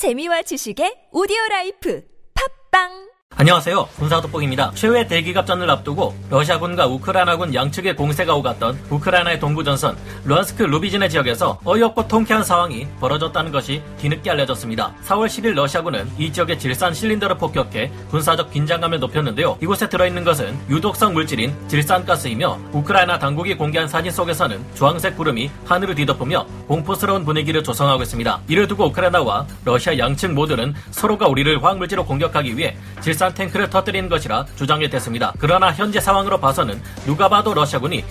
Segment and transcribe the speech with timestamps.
[0.00, 2.00] 재미와 지식의 오디오 라이프.
[2.32, 3.09] 팟빵
[3.40, 3.86] 안녕하세요.
[3.96, 4.72] 군사도복입니다.
[4.74, 9.96] 최후의 대기갑전을 앞두고 러시아군과 우크라이나군 양측의 공세가 오갔던 우크라이나의 동부전선
[10.26, 14.92] 루한스크 루비즈네 지역에서 어이없고 통쾌한 상황이 벌어졌다는 것이 뒤늦게 알려졌습니다.
[15.06, 19.56] 4월 10일 러시아군은 이 지역의 질산 실린더를 폭격해 군사적 긴장감을 높였는데요.
[19.62, 26.44] 이곳에 들어있는 것은 유독성 물질인 질산가스이며 우크라이나 당국이 공개한 사진 속에서는 주황색 구름이 하늘을 뒤덮으며
[26.66, 28.40] 공포스러운 분위기를 조성하고 있습니다.
[28.48, 34.08] 이를 두고 우크라이나와 러시아 양측 모두는 서로가 우리를 화학물질로 공격하기 위해 질산 비싼 탱크를 터뜨린
[34.08, 35.34] 것이라 주장해댔습니다.
[35.38, 38.02] 그러나 현재 상황으로 봐서는 누가 봐도 러시아군이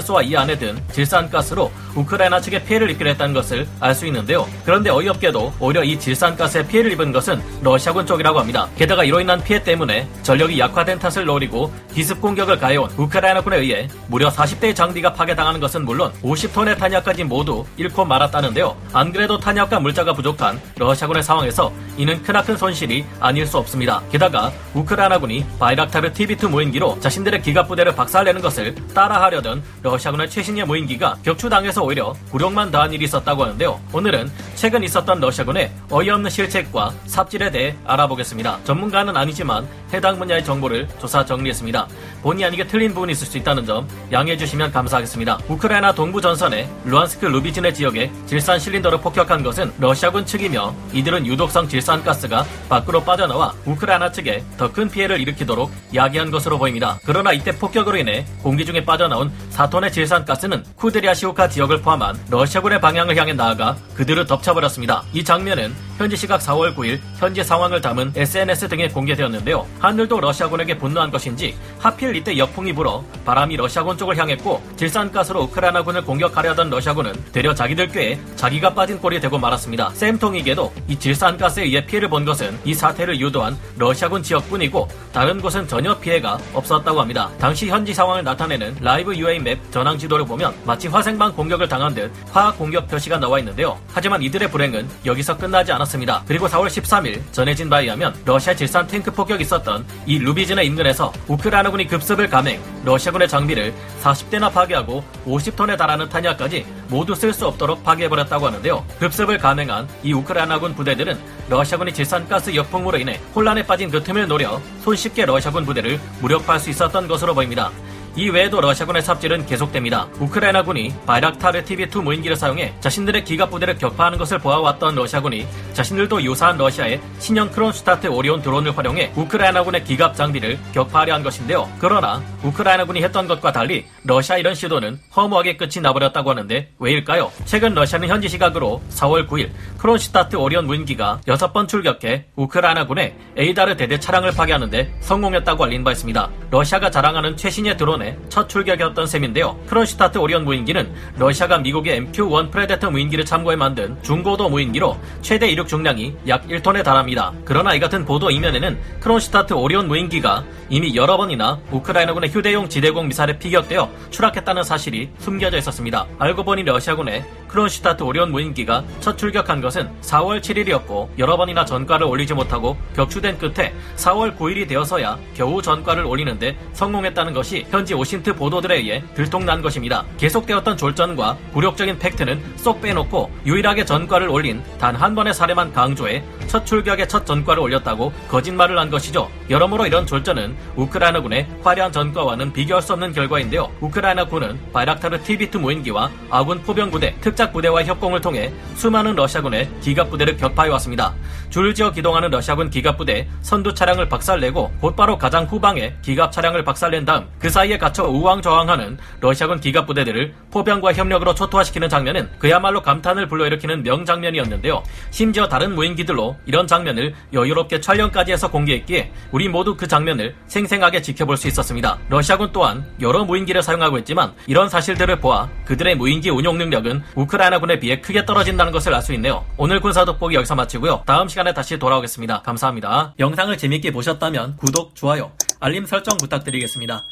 [0.00, 4.48] 쏘아 이 안에 든 질산가스로 우크라이나 측에 피해를 입기로 했다는 것을 알 수 있는데요.
[4.64, 8.68] 그런데 어이없게도 오히려 이 질산가스에 피해를 입은 것은 러시아군 쪽이라고 합니다.
[8.76, 14.28] 게다가 이로 인한 피해 때문에 전력이 약화된 탓을 노리고 기습 공격을 가해온 우크라이나군에 의해 무려
[14.30, 18.76] 40대의 장비가 파괴당하는 것은 물론 50톤의 탄약까지 모두 잃고 말았다는데요.
[18.92, 24.00] 안 그래도 탄약과 물자가 부족한 러시아군의 상황에서 이는 크나큰 손실이 아닐 수 없습니다.
[24.10, 31.82] 게다가 우크라이나군이 바이락타르 TB2 무인기로 자신들의 기갑 부대를 박살내는 것을 따라하려던 러시아군의 최신의 무인기가 격추당해서
[31.82, 33.80] 오히려 굴욕만 더한 일이 있었다고 하는데요.
[33.92, 34.30] 오늘은
[34.62, 38.60] 최근 있었던 러시아군의 어이없는 실책과 삽질에 대해 알아보겠습니다.
[38.62, 41.88] 전문가는 아니지만 해당 분야의 정보를 조사 정리했습니다.
[42.22, 45.40] 본의 아니게 틀린 부분이 있을 수 있다는 점 양해해 주시면 감사하겠습니다.
[45.48, 52.46] 우크라이나 동부 전선의 루안스크 루비진의 지역에 질산 실린더를 폭격한 것은 러시아군 측이며 이들은 유독성 질산가스가
[52.68, 57.00] 밖으로 빠져나와 우크라이나 측에 더 큰 피해를 일으키도록 야기한 것으로 보입니다.
[57.04, 63.16] 그러나 이때 폭격으로 인해 공기 중에 빠져나온 4톤의 질산가스는 쿠데리아 시오카 지역을 포함한 러시아군의 방향을
[63.16, 65.02] 향해 나아가 그들을 덮쳐 버렸습니다.
[65.12, 69.66] 이 장면은 현지 시각 4월 9일 현재 상황을 담은 SNS 등에 공개되었는데요.
[69.78, 76.70] 하늘도 러시아군에게 분노한 것인지 하필 이때 역풍이 불어 바람이 러시아군 쪽을 향했고 질산가스로 우크라이나군을 공격하려던
[76.70, 79.90] 러시아군은 되려 자기들 꾀에 자기가 빠진 꼴이 되고 말았습니다.
[79.90, 85.96] 쌤통이게도 이 질산가스에 의해 피해를 본 것은 이 사태를 유도한 러시아군 지역뿐이고 다른 곳은 전혀
[85.98, 87.30] 피해가 없었다고 합니다.
[87.38, 92.10] 당시 현지 상황을 나타내는 Live UA Map 전황 지도를 보면 마치 화생방 공격을 당한 듯
[92.32, 93.78] 화학 공격 표시가 나와 있는데요.
[93.92, 96.24] 하지만 이들의 불행은 여기서 끝나지 않았습니다.
[96.26, 101.86] 그리고 4월 13일 전해진 바에 의하면 러시아 질산 탱크 폭격이 있었던 이 루비즈네 인근에서 우크라이나군이
[101.86, 103.72] 급습을 감행 러시아군의 장비를
[104.02, 108.84] 40대나 파괴하고 50톤에 달하는 탄약까지 모두 쓸 수 없도록 파괴해버렸다고 하는데요.
[108.98, 115.26] 급습을 감행한 이 우크라이나군 부대들은 러시아군이 질산가스 역풍으로 인해 혼란에 빠진 그 틈을 노려 손쉽게
[115.26, 117.70] 러시아군 부대를 무력화할 수 있었던 것으로 보입니다.
[118.14, 120.06] 이 외에도 러시아군의 삽질은 계속됩니다.
[120.20, 127.00] 우크라이나군이 바이락타르 TB2 무인기를 사용해 자신들의 기갑 부대를 격파하는 것을 보아왔던 러시아군이 자신들도 유사한 러시아의
[127.18, 131.70] 신형 크론슈타트 오리온 드론을 활용해 우크라이나군의 기갑 장비를 격파하려 한 것인데요.
[131.78, 137.32] 그러나 우크라이나군이 했던 것과 달리 러시아 이런 시도는 허무하게 끝이 나버렸다고 하는데 왜일까요?
[137.46, 144.32] 최근 러시아는 현지 시각으로 4월 9일 크론슈타트 오리온 무인기가 6번 출격해 우크라이나군의 에이다르 대대 차량을
[144.32, 146.30] 파괴하는데 성공했다고 알린 바 있습니다.
[146.50, 149.56] 러시아가 자랑하는 최신의 드론 전에 첫 출격이었던 셈인데요.
[149.68, 156.14] 크론슈타트 오리온 무인기는 러시아가 미국의 MQ-1 프레데터 무인기를 참고해 만든 중고도 무인기로 최대 이륙 중량이
[156.26, 157.32] 약 1톤에 달합니다.
[157.44, 163.38] 그러나 이 같은 보도 이면에는 크론슈타트 오리온 무인기가 이미 여러 번이나 우크라이나군의 휴대용 지대공 미사일에
[163.38, 166.06] 피격되어 추락했다는 사실이 숨겨져 있었습니다.
[166.18, 172.32] 알고 보니 러시아군의 크론슈타트 오리온 무인기가 첫 출격한 것은 4월 7일이었고 여러 번이나 전과를 올리지
[172.32, 179.02] 못하고 격추된 끝에 4월 9일이 되어서야 겨우 전과를 올리는데 성공했다는 것이 현지 OSINT 보도들에 의해
[179.14, 180.04] 들통난 것입니다.
[180.18, 186.64] 계속되었던 졸전과 굴욕적인 팩트는 쏙 빼놓고 유일하게 전과를 올린 단 한 번의 사례만 강조해 첫
[186.64, 189.28] 출격에 첫 전과를 올렸다고 거짓말을 한 것이죠.
[189.52, 193.70] 여러모로 이런 졸전은 우크라이나군의 화려한 전과와는 비교할 수 없는 결과인데요.
[193.80, 201.12] 우크라이나군은 바이락타르 TB2 무인기와 아군 포병부대, 특작 부대와 협공을 통해 수많은 러시아군의 기갑부대를 격파해왔습니다.
[201.50, 207.26] 줄을 지어 기동하는 러시아군 기갑부대 선두 차량을 박살내고 곧바로 가장 후방에 기갑 차량을 박살낸 다음
[207.38, 214.82] 그 사이에 갇혀 우왕좌왕하는 러시아군 기갑부대들을 포병과 협력으로 초토화시키는 장면은 그야말로 감탄을 불러일으키는 명장면이었는데요.
[215.10, 221.36] 심지어 다른 무인기들로 이런 장면을 여유롭게 촬영까지 해서 공개했기에 우리 모두 그 장면을 생생하게 지켜볼
[221.36, 221.98] 수 있었습니다.
[222.08, 228.00] 러시아군 또한 여러 무인기를 사용하고 있지만 이런 사실들을 보아 그들의 무인기 운용 능력은 우크라이나군에 비해
[228.00, 229.44] 크게 떨어진다는 것을 알 수 있네요.
[229.56, 231.02] 오늘 군사 돋보기 여기서 마치고요.
[231.06, 232.42] 다음 시간에 다시 돌아오겠습니다.
[232.42, 233.14] 감사합니다.
[233.18, 237.02] 영상을 재밌게 보셨다면 구독, 좋아요, 알림 설정 부탁드리겠습니다.